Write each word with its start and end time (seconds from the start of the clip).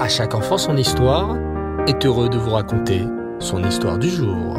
À 0.00 0.08
chaque 0.08 0.34
enfant 0.34 0.56
son 0.56 0.78
histoire 0.78 1.36
est 1.86 2.06
heureux 2.06 2.30
de 2.30 2.38
vous 2.38 2.52
raconter 2.52 3.02
son 3.38 3.62
histoire 3.62 3.98
du 3.98 4.08
jour. 4.08 4.56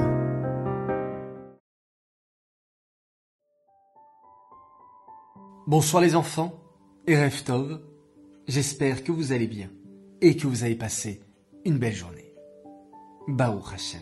Bonsoir 5.66 6.04
les 6.04 6.16
enfants 6.16 6.54
et 7.08 7.20
Reftov, 7.20 7.82
j'espère 8.48 9.04
que 9.04 9.12
vous 9.12 9.32
allez 9.32 9.48
bien 9.48 9.72
et 10.22 10.38
que 10.38 10.46
vous 10.46 10.64
avez 10.64 10.76
passé 10.76 11.24
une 11.66 11.80
belle 11.80 11.96
journée. 11.96 12.36
Baou 13.28 13.64
Hashem. 13.74 14.02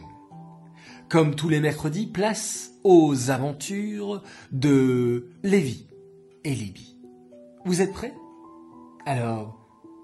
Comme 1.08 1.36
tous 1.36 1.48
les 1.48 1.62
mercredis, 1.62 2.08
place 2.08 2.74
aux 2.84 3.32
aventures 3.32 4.24
de 4.52 5.30
Lévi 5.44 5.88
et 6.44 6.54
Libye. 6.54 7.00
Vous 7.64 7.82
êtes 7.82 7.94
prêts? 7.94 8.14
Alors, 9.06 9.58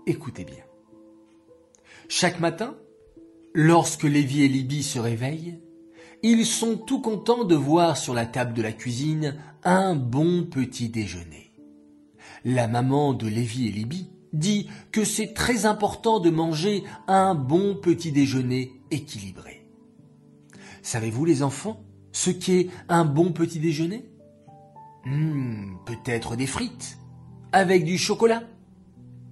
écoutez 0.08 0.46
bien. 0.46 0.64
Chaque 2.07 2.39
matin, 2.39 2.75
lorsque 3.54 4.04
Lévi 4.04 4.43
et 4.43 4.47
Libye 4.47 4.83
se 4.83 5.00
réveillent, 5.00 5.59
ils 6.23 6.45
sont 6.45 6.78
tout 6.78 7.01
contents 7.01 7.43
de 7.43 7.55
voir 7.55 7.97
sur 7.97 8.14
la 8.14 8.25
table 8.25 8.54
de 8.54 8.61
la 8.61 8.71
cuisine 8.71 9.36
un 9.64 9.95
bon 9.95 10.43
petit 10.43 10.89
déjeuner. 10.89 11.51
La 12.43 12.68
maman 12.68 13.14
de 13.14 13.28
Lévi 13.28 13.68
et 13.68 13.71
Libye 13.71 14.09
dit 14.33 14.69
que 14.91 15.04
c'est 15.04 15.33
très 15.33 15.65
important 15.65 16.19
de 16.19 16.29
manger 16.29 16.83
un 17.07 17.33
bon 17.33 17.75
petit 17.75 18.11
déjeuner 18.11 18.73
équilibré. 18.92 19.65
Savez-vous 20.81 21.25
les 21.25 21.42
enfants 21.42 21.83
ce 22.11 22.29
qu'est 22.29 22.69
un 22.87 23.06
bon 23.06 23.31
petit 23.31 23.59
déjeuner? 23.59 24.06
Hmm, 25.06 25.75
Peut-être 25.86 26.36
des 26.36 26.47
frites 26.47 26.97
avec 27.51 27.83
du 27.86 27.97
chocolat 27.97 28.43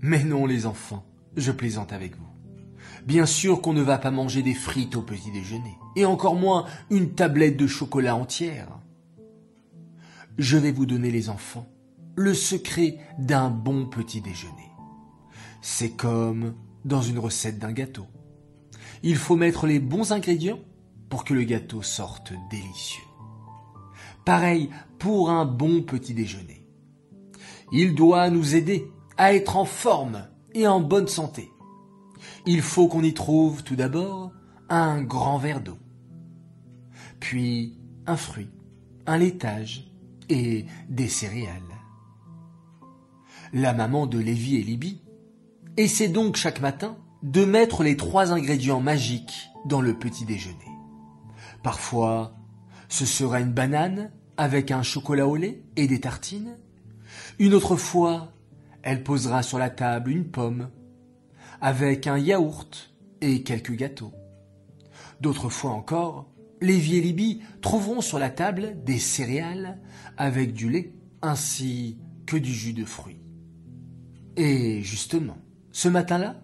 Mais 0.02 0.24
non 0.24 0.46
les 0.46 0.66
enfants, 0.66 1.06
je 1.36 1.52
plaisante 1.52 1.94
avec 1.94 2.16
vous. 2.16 2.33
Bien 3.06 3.26
sûr 3.26 3.62
qu'on 3.62 3.74
ne 3.74 3.82
va 3.82 3.98
pas 3.98 4.12
manger 4.12 4.42
des 4.42 4.54
frites 4.54 4.96
au 4.96 5.02
petit 5.02 5.32
déjeuner, 5.32 5.78
et 5.96 6.06
encore 6.06 6.36
moins 6.36 6.66
une 6.90 7.14
tablette 7.14 7.58
de 7.58 7.68
chocolat 7.68 8.16
entière. 8.16 8.80
Je 10.38 10.58
vais 10.58 10.72
vous 10.72 10.86
donner 10.86 11.12
les 11.12 11.30
enfants 11.30 11.68
le 12.16 12.34
secret 12.34 12.98
d'un 13.18 13.50
bon 13.50 13.86
petit 13.86 14.22
déjeuner. 14.22 14.72
C'est 15.62 15.92
comme 15.92 16.54
dans 16.86 17.02
une 17.02 17.20
recette 17.20 17.60
d'un 17.60 17.72
gâteau. 17.72 18.06
Il 19.02 19.16
faut 19.16 19.36
mettre 19.36 19.66
les 19.66 19.80
bons 19.80 20.12
ingrédients 20.12 20.60
pour 21.10 21.24
que 21.24 21.34
le 21.34 21.44
gâteau 21.44 21.82
sorte 21.82 22.34
délicieux. 22.50 23.04
Pareil 24.26 24.70
pour 25.00 25.30
un 25.30 25.46
bon 25.46 25.82
petit 25.82 26.14
déjeuner. 26.14 26.66
Il 27.72 27.96
doit 27.96 28.30
nous 28.30 28.56
aider 28.56 28.88
à 29.18 29.34
être 29.34 29.58
en 29.58 29.66
forme 29.66 30.28
et 30.54 30.68
en 30.68 30.80
bonne 30.80 31.08
santé. 31.08 31.53
Il 32.46 32.62
faut 32.62 32.88
qu'on 32.90 33.04
y 33.04 33.14
trouve 33.14 33.64
tout 33.64 33.78
d'abord 33.78 34.34
un 34.68 35.02
grand 35.02 35.38
verre 35.38 35.62
d'eau, 35.62 35.78
puis 37.22 37.78
un 38.06 38.18
fruit, 38.18 38.50
un 39.06 39.18
laitage 39.18 39.90
et 40.30 40.66
des 40.90 41.08
céréales. 41.08 41.62
La 43.54 43.74
maman 43.74 44.08
de 44.08 44.20
Lévi 44.20 44.58
et 44.58 44.64
Libye 44.64 45.02
essaie 45.78 46.10
donc 46.10 46.36
chaque 46.36 46.60
matin 46.60 46.98
de 47.22 47.46
mettre 47.46 47.82
les 47.84 47.96
trois 47.96 48.34
ingrédients 48.34 48.82
magiques 48.82 49.50
dans 49.66 49.80
le 49.80 49.94
petit 49.94 50.26
déjeuner. 50.26 50.58
Parfois, 51.62 52.36
ce 52.90 53.06
sera 53.06 53.40
une 53.40 53.54
banane 53.54 54.12
avec 54.36 54.72
un 54.72 54.84
chocolat 54.84 55.28
au 55.28 55.38
lait 55.38 55.64
et 55.78 55.88
des 55.88 56.02
tartines. 56.02 56.58
Une 57.40 57.54
autre 57.54 57.78
fois, 57.78 58.34
elle 58.82 59.04
posera 59.04 59.44
sur 59.44 59.60
la 59.60 59.70
table 59.70 60.12
une 60.12 60.26
pomme 60.30 60.70
avec 61.64 62.08
un 62.08 62.18
yaourt 62.18 62.94
et 63.22 63.42
quelques 63.42 63.72
gâteaux. 63.72 64.12
D'autres 65.22 65.48
fois 65.48 65.72
encore, 65.72 66.30
Lévi 66.60 66.98
et 66.98 67.02
Libye 67.02 67.42
trouveront 67.62 68.02
sur 68.02 68.20
la 68.20 68.30
table 68.30 68.84
des 68.84 69.00
céréales 69.00 69.80
avec 70.18 70.52
du 70.52 70.70
lait 70.70 70.92
ainsi 71.22 71.98
que 72.26 72.36
du 72.36 72.52
jus 72.52 72.74
de 72.74 72.84
fruits. 72.84 73.22
Et 74.36 74.82
justement, 74.84 75.38
ce 75.72 75.88
matin-là, 75.88 76.44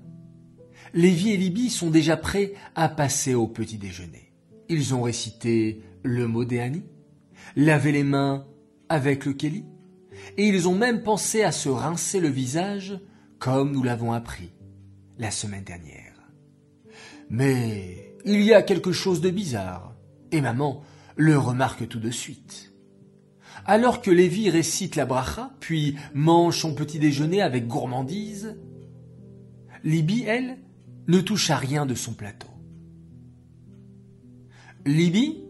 Lévi 0.94 1.32
et 1.32 1.38
Libye 1.38 1.70
sont 1.70 1.90
déjà 1.90 2.16
prêts 2.16 2.54
à 2.76 2.88
passer 2.88 3.34
au 3.34 3.46
petit 3.46 3.78
déjeuner. 3.78 4.32
Ils 4.70 4.96
ont 4.96 5.02
récité 5.02 5.82
le 6.02 6.30
mot 6.30 6.46
d'Éani, 6.46 6.84
lavé 7.58 7.92
les 7.92 8.06
mains 8.06 8.48
avec 8.88 9.26
le 9.26 9.34
Kéli, 9.34 9.66
et 10.38 10.48
ils 10.48 10.70
ont 10.70 10.76
même 10.76 11.04
pensé 11.04 11.44
à 11.44 11.52
se 11.52 11.68
rincer 11.68 12.22
le 12.22 12.30
visage 12.30 12.98
comme 13.38 13.74
nous 13.74 13.84
l'avons 13.84 14.14
appris 14.14 14.54
la 15.20 15.32
semaine 15.32 15.64
dernière. 15.64 16.16
Mais 17.30 18.16
il 18.26 18.42
y 18.42 18.54
a 18.54 18.64
quelque 18.64 18.92
chose 18.92 19.22
de 19.22 19.30
bizarre, 19.30 19.96
et 20.32 20.42
maman 20.42 20.82
le 21.16 21.38
remarque 21.38 21.88
tout 21.88 22.00
de 22.00 22.10
suite. 22.10 22.74
Alors 23.66 24.02
que 24.02 24.10
Lévi 24.10 24.50
récite 24.50 24.96
la 24.96 25.06
bracha, 25.06 25.52
puis 25.60 25.96
mange 26.14 26.60
son 26.60 26.74
petit 26.74 26.98
déjeuner 26.98 27.42
avec 27.42 27.68
gourmandise, 27.68 28.58
Libye, 29.84 30.26
elle, 30.28 30.58
ne 31.08 31.22
touche 31.22 31.50
à 31.50 31.58
rien 31.58 31.86
de 31.86 31.96
son 31.96 32.14
plateau. 32.14 32.48
Libye 34.86 35.44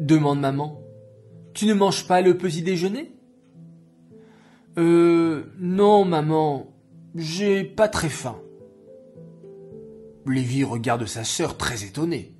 demande 0.00 0.40
maman. 0.40 0.80
Tu 1.54 1.66
ne 1.66 1.74
manges 1.74 2.06
pas 2.06 2.20
le 2.20 2.36
petit 2.36 2.62
déjeuner? 2.62 3.12
Euh, 4.78 5.52
non, 5.58 6.04
maman, 6.04 6.72
j'ai 7.14 7.64
pas 7.64 7.88
très 7.88 8.08
faim. 8.08 8.40
Lévi 10.26 10.64
regarde 10.64 11.06
sa 11.06 11.24
sœur 11.24 11.56
très 11.56 11.84
étonnée. 11.84 12.34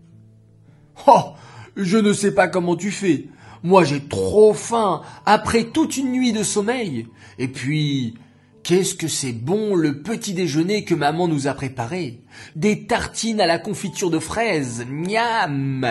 Oh, 1.06 1.32
je 1.76 1.98
ne 1.98 2.12
sais 2.12 2.34
pas 2.34 2.48
comment 2.48 2.76
tu 2.76 2.90
fais. 2.90 3.28
Moi 3.62 3.84
j'ai 3.84 4.06
trop 4.06 4.54
faim 4.54 5.02
après 5.26 5.64
toute 5.64 5.96
une 5.96 6.12
nuit 6.12 6.32
de 6.32 6.42
sommeil. 6.42 7.08
Et 7.38 7.48
puis, 7.48 8.14
qu'est-ce 8.62 8.94
que 8.94 9.08
c'est 9.08 9.32
bon 9.32 9.74
le 9.74 10.02
petit 10.02 10.34
déjeuner 10.34 10.84
que 10.84 10.94
maman 10.94 11.28
nous 11.28 11.46
a 11.46 11.54
préparé. 11.54 12.22
Des 12.56 12.86
tartines 12.86 13.40
à 13.40 13.46
la 13.46 13.58
confiture 13.58 14.10
de 14.10 14.18
fraises, 14.18 14.86
miam, 14.88 15.86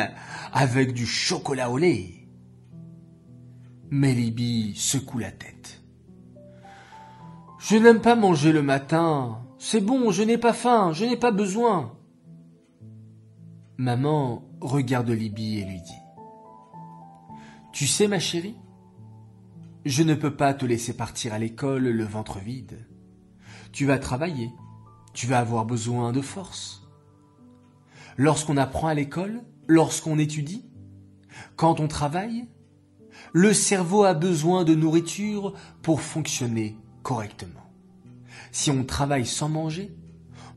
avec 0.54 0.94
du 0.94 1.06
chocolat 1.06 1.70
au 1.70 1.78
lait. 1.78 2.28
Mais 3.92 4.14
Libby 4.14 4.74
secoue 4.76 5.20
la 5.20 5.32
tête. 5.32 5.82
Je 7.60 7.76
n'aime 7.76 8.02
pas 8.02 8.16
manger 8.16 8.52
le 8.52 8.62
matin. 8.62 9.40
C'est 9.60 9.82
bon, 9.82 10.10
je 10.10 10.24
n'ai 10.24 10.40
pas 10.40 10.54
faim, 10.54 10.92
je 10.94 11.06
n'ai 11.06 11.18
pas 11.18 11.32
besoin. 11.32 11.96
Maman 13.78 14.44
regarde 14.60 15.10
Libby 15.10 15.60
et 15.60 15.66
lui 15.66 15.82
dit 15.82 16.00
tu 17.72 17.88
sais, 17.88 18.08
ma 18.08 18.20
chérie, 18.20 18.58
je 19.86 20.04
ne 20.04 20.16
peux 20.16 20.36
pas 20.36 20.54
te 20.54 20.66
laisser 20.66 20.94
partir 20.94 21.34
à 21.34 21.40
l'école 21.40 21.84
le 21.84 22.04
ventre 22.04 22.40
vide. 22.40 22.88
Tu 23.72 23.86
vas 23.86 24.00
travailler, 24.00 24.52
tu 25.14 25.28
vas 25.28 25.40
avoir 25.40 25.66
besoin 25.66 26.12
de 26.12 26.22
force. 26.22 26.88
Lorsqu'on 28.18 28.58
apprend 28.58 28.88
à 28.88 28.96
l'école, 28.96 29.44
lorsqu'on 29.68 30.18
étudie, 30.18 30.66
quand 31.56 31.80
on 31.80 31.88
travaille, 31.88 32.48
le 33.34 33.54
cerveau 33.54 34.04
a 34.04 34.14
besoin 34.14 34.64
de 34.64 34.76
nourriture 34.76 35.54
pour 35.82 36.02
fonctionner 36.02 36.76
correctement. 37.04 37.69
Si 38.52 38.72
on 38.72 38.84
travaille 38.84 39.26
sans 39.26 39.50
manger, 39.50 39.92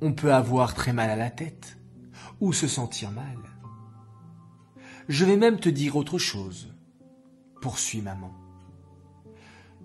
on 0.01 0.13
peut 0.13 0.33
avoir 0.33 0.75
très 0.75 0.93
mal 0.93 1.11
à 1.11 1.17
la 1.17 1.31
tête 1.31 1.79
ou 2.41 2.53
se 2.53 2.67
sentir 2.67 3.11
mal. 3.11 3.39
Je 5.09 5.25
vais 5.25 5.37
même 5.37 5.61
te 5.61 5.69
dire 5.69 5.97
autre 5.97 6.19
chose 6.19 6.73
poursuit 7.61 8.03
maman. 8.03 8.33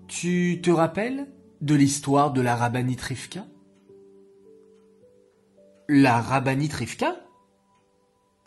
Tu 0.08 0.60
te 0.62 0.70
rappelles 0.70 1.28
de 1.60 1.74
l'histoire 1.74 2.32
de 2.32 2.40
la 2.40 2.56
rabbinite 2.56 3.00
Rivka 3.00 3.46
La 5.88 6.20
rabbinite 6.20 6.72
Rivka 6.72 7.14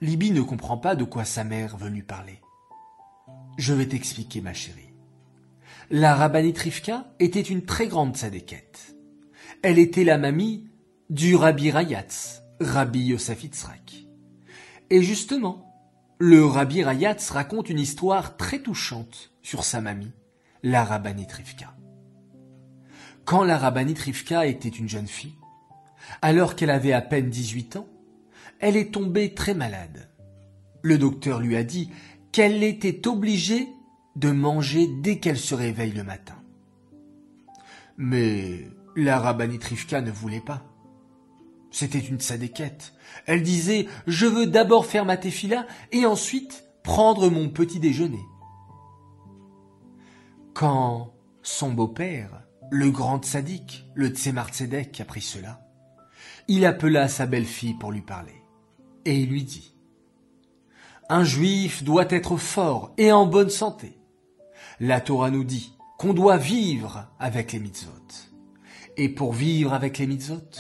Libye 0.02 0.32
ne 0.32 0.42
comprend 0.42 0.78
pas 0.78 0.96
de 0.96 1.04
quoi 1.04 1.24
sa 1.24 1.44
mère 1.44 1.78
veut 1.78 1.90
lui 1.90 2.02
parler. 2.02 2.42
Je 3.58 3.74
vais 3.74 3.88
t'expliquer, 3.88 4.42
ma 4.42 4.54
chérie. 4.54 4.94
La 5.92 6.16
rabbinite 6.16 6.58
Rivka 6.58 7.14
était 7.20 7.42
une 7.42 7.64
très 7.64 7.88
grande 7.88 8.18
sadéquette. 8.18 8.96
Elle 9.64 9.78
était 9.78 10.04
la 10.04 10.18
mamie 10.18 10.68
du 11.12 11.36
rabbi 11.36 11.70
Rayatz, 11.70 12.42
rabbi 12.60 13.02
Yosef 13.02 13.46
Et 14.90 15.04
justement, 15.04 15.72
le 16.18 16.44
Rabbi 16.46 16.84
Rayatz 16.84 17.30
raconte 17.30 17.70
une 17.70 17.80
histoire 17.80 18.38
très 18.38 18.60
touchante 18.60 19.32
sur 19.44 19.64
sa 19.64 19.80
mamie, 19.80 20.14
la 20.64 20.84
rabbinite 20.84 21.32
Rivka. 21.32 21.76
Quand 23.24 23.44
la 23.44 23.60
rabbinite 23.60 24.00
Rivka 24.00 24.48
était 24.48 24.70
une 24.70 24.90
jeune 24.90 25.08
fille, 25.08 25.36
alors 26.24 26.56
qu'elle 26.56 26.72
avait 26.72 26.94
à 26.94 27.02
peine 27.02 27.30
18 27.30 27.76
ans, 27.76 27.88
elle 28.60 28.78
est 28.78 28.94
tombée 28.94 29.36
très 29.36 29.54
malade. 29.54 30.10
Le 30.82 30.98
docteur 30.98 31.40
lui 31.40 31.56
a 31.56 31.64
dit 31.64 31.92
qu'elle 32.32 32.64
était 32.64 33.08
obligée 33.08 33.68
de 34.16 34.32
manger 34.32 34.88
dès 35.02 35.20
qu'elle 35.20 35.40
se 35.40 35.54
réveille 35.54 35.94
le 35.94 36.04
matin. 36.04 36.38
Mais 37.98 38.68
la 38.96 39.20
rabbinite 39.20 39.64
Rivka 39.64 40.02
ne 40.02 40.12
voulait 40.12 40.42
pas. 40.42 40.64
C'était 41.72 42.00
une 42.00 42.20
sadéquette. 42.20 42.94
Elle 43.26 43.44
disait 43.44 43.88
Je 44.08 44.26
veux 44.26 44.46
d'abord 44.46 44.86
faire 44.86 45.06
ma 45.06 45.18
tefila 45.18 45.66
et 45.92 46.06
ensuite 46.06 46.66
prendre 46.84 47.30
mon 47.30 47.50
petit 47.50 47.80
déjeuner. 47.80 48.24
Quand 50.54 51.14
son 51.42 51.72
beau-père, 51.72 52.44
le 52.70 52.92
grand 52.92 53.24
sadique, 53.24 53.86
le 53.96 54.10
Tzemar 54.10 54.50
Tzedek, 54.50 55.00
apprit 55.00 55.22
cela, 55.22 55.62
il 56.48 56.66
appela 56.66 57.08
sa 57.08 57.26
belle-fille 57.26 57.76
pour 57.76 57.92
lui 57.92 58.02
parler. 58.02 58.44
Et 59.06 59.20
il 59.20 59.30
lui 59.30 59.44
dit 59.44 59.74
Un 61.10 61.24
juif 61.24 61.84
doit 61.84 62.10
être 62.10 62.38
fort 62.38 62.94
et 62.98 63.12
en 63.12 63.26
bonne 63.26 63.50
santé. 63.50 63.98
La 64.80 65.00
Torah 65.00 65.32
nous 65.32 65.44
dit 65.44 65.74
qu'on 65.98 66.14
doit 66.14 66.38
vivre 66.38 67.08
avec 67.20 67.54
les 67.54 67.60
mitzvot. 67.60 68.31
Et 68.98 69.10
pour 69.10 69.34
vivre 69.34 69.74
avec 69.74 69.98
les 69.98 70.08
mitzvot, 70.08 70.52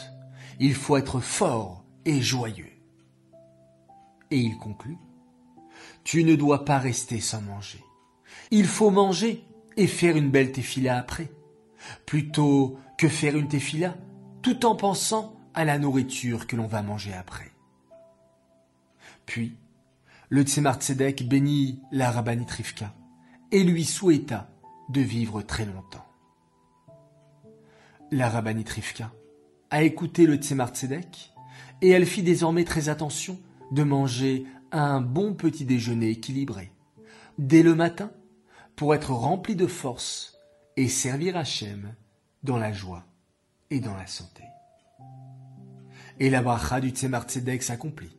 il 0.59 0.73
faut 0.73 0.97
être 0.97 1.19
fort 1.19 1.83
et 2.05 2.21
joyeux. 2.21 2.71
Et 4.29 4.37
il 4.37 4.57
conclut 4.57 4.97
Tu 6.03 6.23
ne 6.23 6.35
dois 6.35 6.65
pas 6.65 6.77
rester 6.77 7.19
sans 7.19 7.41
manger. 7.41 7.83
Il 8.49 8.65
faut 8.65 8.89
manger 8.89 9.43
et 9.77 9.87
faire 9.87 10.15
une 10.17 10.29
belle 10.29 10.51
tefila 10.51 10.97
après, 10.97 11.31
plutôt 12.05 12.77
que 12.97 13.07
faire 13.07 13.35
une 13.35 13.47
tefila 13.47 13.95
tout 14.41 14.65
en 14.65 14.75
pensant 14.75 15.35
à 15.53 15.65
la 15.65 15.79
nourriture 15.79 16.47
que 16.47 16.55
l'on 16.55 16.67
va 16.67 16.81
manger 16.81 17.13
après. 17.13 17.51
Puis, 19.25 19.57
le 20.29 20.43
Tzemar 20.43 20.79
bénit 21.25 21.81
la 21.91 22.11
Rabbanit 22.11 22.45
et 23.51 23.63
lui 23.63 23.83
souhaita 23.83 24.49
de 24.89 25.01
vivre 25.01 25.41
très 25.41 25.65
longtemps. 25.65 26.10
La 28.13 28.27
Rabbanit 28.27 28.65
Rivka 28.67 29.13
a 29.69 29.83
écouté 29.83 30.25
le 30.25 30.35
Tzemar 30.35 30.71
Tzedek 30.71 31.31
et 31.81 31.91
elle 31.91 32.05
fit 32.05 32.23
désormais 32.23 32.65
très 32.65 32.89
attention 32.89 33.39
de 33.71 33.83
manger 33.83 34.43
un 34.73 34.99
bon 34.99 35.33
petit 35.33 35.63
déjeuner 35.63 36.09
équilibré. 36.09 36.73
Dès 37.37 37.63
le 37.63 37.73
matin, 37.73 38.11
pour 38.75 38.93
être 38.93 39.11
rempli 39.11 39.55
de 39.55 39.65
force 39.65 40.37
et 40.75 40.89
servir 40.89 41.37
Hachem 41.37 41.95
dans 42.43 42.57
la 42.57 42.73
joie 42.73 43.05
et 43.69 43.79
dans 43.79 43.95
la 43.95 44.07
santé. 44.07 44.43
Et 46.19 46.29
la 46.29 46.41
bracha 46.41 46.81
du 46.81 46.89
Tzemar 46.89 47.23
Tzedek 47.23 47.63
s'accomplit. 47.63 48.17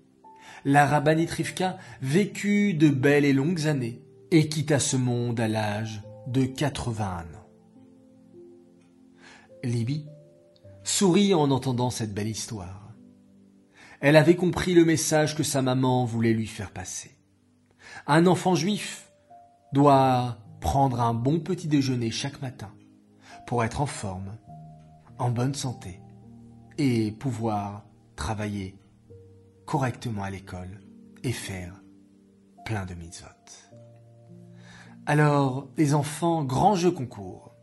La 0.65 0.87
Rabbanit 0.87 1.27
Rivka 1.27 1.77
vécut 2.01 2.73
de 2.73 2.89
belles 2.89 3.27
et 3.27 3.35
longues 3.35 3.67
années 3.67 4.01
et 4.31 4.49
quitta 4.49 4.79
ce 4.79 4.97
monde 4.97 5.39
à 5.39 5.49
l'âge 5.49 6.03
de 6.29 6.47
81 6.47 7.25
ans. 7.25 7.42
Libye 9.63 10.07
sourit 10.85 11.35
en 11.35 11.51
entendant 11.51 11.91
cette 11.91 12.15
belle 12.15 12.29
histoire. 12.29 12.93
Elle 14.01 14.17
avait 14.17 14.37
compris 14.37 14.75
le 14.75 14.85
message 14.85 15.37
que 15.37 15.45
sa 15.45 15.63
maman 15.63 16.05
voulait 16.05 16.33
lui 16.33 16.47
faire 16.47 16.73
passer. 16.73 17.17
Un 18.07 18.27
enfant 18.27 18.55
juif 18.55 19.13
doit 19.73 20.39
prendre 20.61 21.01
un 21.01 21.15
bon 21.15 21.41
petit 21.41 21.69
déjeuner 21.69 22.11
chaque 22.11 22.43
matin 22.43 22.73
pour 23.47 23.63
être 23.63 23.81
en 23.81 23.87
forme, 23.87 24.37
en 25.19 25.31
bonne 25.31 25.55
santé 25.55 26.01
et 26.79 27.13
pouvoir 27.13 27.85
travailler 28.17 28.77
correctement 29.67 30.25
à 30.25 30.31
l'école 30.31 30.81
et 31.23 31.33
faire 31.33 31.81
plein 32.65 32.87
de 32.87 32.95
mitzvot. 32.95 33.29
Alors, 35.07 35.69
les 35.77 35.95
enfants, 35.95 36.45
grand 36.45 36.75
jeu 36.77 36.91
concours. 36.91 37.55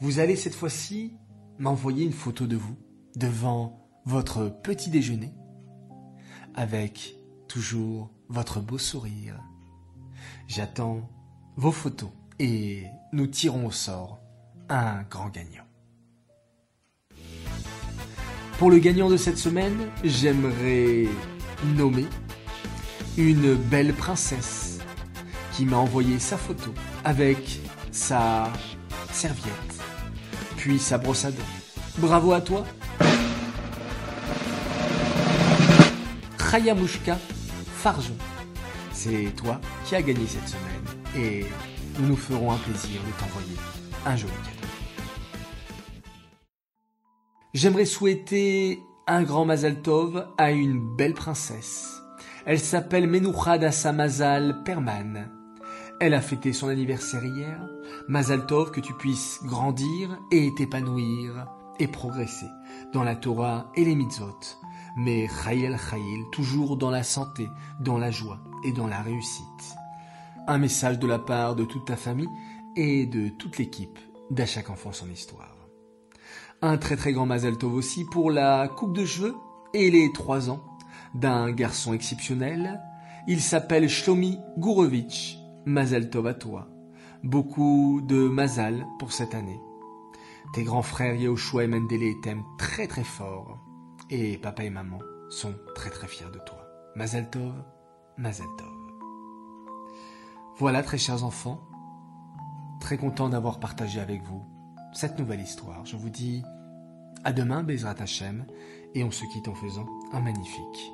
Vous 0.00 0.18
allez 0.18 0.36
cette 0.36 0.54
fois-ci 0.54 1.14
m'envoyer 1.62 2.04
une 2.04 2.12
photo 2.12 2.48
de 2.48 2.56
vous 2.56 2.76
devant 3.14 3.88
votre 4.04 4.48
petit 4.48 4.90
déjeuner 4.90 5.32
avec 6.56 7.14
toujours 7.46 8.10
votre 8.28 8.60
beau 8.60 8.78
sourire. 8.78 9.40
J'attends 10.48 11.08
vos 11.56 11.70
photos 11.70 12.10
et 12.40 12.82
nous 13.12 13.28
tirons 13.28 13.66
au 13.66 13.70
sort 13.70 14.18
un 14.68 15.04
grand 15.04 15.28
gagnant. 15.28 15.62
Pour 18.58 18.68
le 18.68 18.80
gagnant 18.80 19.08
de 19.08 19.16
cette 19.16 19.38
semaine, 19.38 19.78
j'aimerais 20.02 21.06
nommer 21.76 22.06
une 23.16 23.54
belle 23.54 23.94
princesse 23.94 24.80
qui 25.52 25.64
m'a 25.64 25.76
envoyé 25.76 26.18
sa 26.18 26.36
photo 26.36 26.74
avec 27.04 27.60
sa 27.92 28.52
serviette, 29.12 29.71
puis 30.62 30.78
sa 30.78 30.96
brosse 30.96 31.24
à 31.24 31.32
dents. 31.32 31.42
Bravo 31.98 32.32
à 32.32 32.40
toi 32.40 32.64
Khayamushka 36.38 37.18
Farjon, 37.74 38.14
c'est 38.92 39.34
toi 39.34 39.60
qui 39.84 39.96
as 39.96 40.02
gagné 40.02 40.24
cette 40.24 40.46
semaine 40.46 40.84
et 41.16 41.46
nous 41.98 42.10
nous 42.10 42.16
ferons 42.16 42.52
un 42.52 42.58
plaisir 42.58 43.00
de 43.02 43.20
t'envoyer 43.20 43.56
un 44.06 44.16
joli 44.16 44.32
cadeau. 44.32 44.68
J'aimerais 47.54 47.84
souhaiter 47.84 48.78
un 49.08 49.24
grand 49.24 49.44
Mazal 49.44 49.82
Tov 49.82 50.28
à 50.38 50.52
une 50.52 50.96
belle 50.96 51.14
princesse. 51.14 52.00
Elle 52.46 52.60
s'appelle 52.60 53.08
Menouchad 53.08 53.68
Samazal 53.72 54.62
Perman. 54.64 55.28
Elle 55.98 56.14
a 56.14 56.20
fêté 56.20 56.52
son 56.52 56.68
anniversaire 56.68 57.24
hier. 57.24 57.60
Mazal 58.08 58.46
Tov, 58.46 58.70
que 58.70 58.80
tu 58.80 58.94
puisses 58.94 59.40
grandir 59.44 60.18
et 60.30 60.52
t'épanouir 60.54 61.46
et 61.78 61.88
progresser 61.88 62.46
dans 62.92 63.02
la 63.02 63.16
Torah 63.16 63.70
et 63.74 63.84
les 63.84 63.94
mitzvot. 63.94 64.38
Mais 64.96 65.28
Chayel 65.28 65.78
Chayil, 65.78 66.24
toujours 66.32 66.76
dans 66.76 66.90
la 66.90 67.02
santé, 67.02 67.48
dans 67.80 67.98
la 67.98 68.10
joie 68.10 68.40
et 68.64 68.72
dans 68.72 68.86
la 68.86 69.00
réussite. 69.00 69.76
Un 70.46 70.58
message 70.58 70.98
de 70.98 71.06
la 71.06 71.18
part 71.18 71.54
de 71.54 71.64
toute 71.64 71.86
ta 71.86 71.96
famille 71.96 72.28
et 72.76 73.06
de 73.06 73.28
toute 73.28 73.58
l'équipe 73.58 73.98
d'À 74.30 74.46
chaque 74.46 74.70
enfant 74.70 74.92
son 74.92 75.10
histoire. 75.10 75.56
Un 76.62 76.78
très 76.78 76.96
très 76.96 77.12
grand 77.12 77.26
Mazel 77.26 77.58
Tov 77.58 77.74
aussi 77.74 78.04
pour 78.04 78.30
la 78.30 78.68
coupe 78.68 78.96
de 78.96 79.04
cheveux 79.04 79.34
et 79.74 79.90
les 79.90 80.12
trois 80.12 80.50
ans 80.50 80.62
d'un 81.14 81.50
garçon 81.50 81.92
exceptionnel. 81.92 82.80
Il 83.26 83.40
s'appelle 83.40 83.88
Shlomi 83.88 84.38
Gourovitch. 84.58 85.38
Mazel 85.64 86.10
Tov 86.10 86.26
à 86.26 86.34
toi. 86.34 86.68
Beaucoup 87.22 88.00
de 88.02 88.26
Mazal 88.26 88.84
pour 88.98 89.12
cette 89.12 89.36
année. 89.36 89.60
Tes 90.54 90.64
grands 90.64 90.82
frères 90.82 91.14
Yehoshua 91.14 91.62
et 91.62 91.66
Mendele 91.68 92.20
t'aiment 92.20 92.44
très 92.58 92.88
très 92.88 93.04
fort. 93.04 93.60
Et 94.10 94.38
papa 94.38 94.64
et 94.64 94.70
maman 94.70 94.98
sont 95.30 95.54
très 95.76 95.90
très 95.90 96.08
fiers 96.08 96.30
de 96.32 96.40
toi. 96.40 96.66
Mazel 96.96 97.30
Tov, 97.30 97.54
Mazel 98.18 98.48
Tov. 98.58 98.68
Voilà, 100.58 100.82
très 100.82 100.98
chers 100.98 101.22
enfants, 101.22 101.60
très 102.80 102.98
content 102.98 103.28
d'avoir 103.28 103.60
partagé 103.60 104.00
avec 104.00 104.22
vous 104.24 104.44
cette 104.92 105.18
nouvelle 105.18 105.40
histoire. 105.40 105.86
Je 105.86 105.96
vous 105.96 106.10
dis 106.10 106.42
à 107.22 107.32
demain, 107.32 107.62
Bezrat 107.62 107.94
Hashem, 108.00 108.46
et 108.94 109.04
on 109.04 109.12
se 109.12 109.24
quitte 109.26 109.46
en 109.46 109.54
faisant 109.54 109.86
un 110.12 110.20
magnifique 110.20 110.92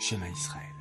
schéma 0.00 0.28
Israël. 0.28 0.79